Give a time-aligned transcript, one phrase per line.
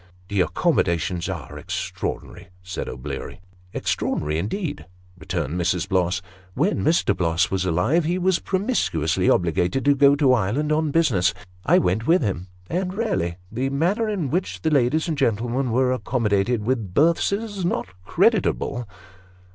[0.29, 3.39] "The accommodations are extraordinary," said O'Bleary."
[3.79, 5.87] Extraordinary indeed," returned Mrs.
[5.87, 6.23] Bloss."
[6.55, 7.15] When Mr.
[7.15, 11.35] Bloss was alive, he was promiscuously obligated to go to Ireland on business.
[11.67, 15.69] I went with him, and raly the manner in which the ladies and gentle men
[15.71, 18.87] were accommodated with berths, is not creditable."